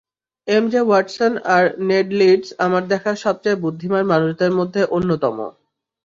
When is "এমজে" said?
0.47-0.81